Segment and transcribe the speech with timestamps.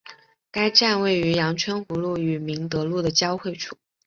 [0.49, 3.77] 该站位于杨春湖路与明德路的交汇处。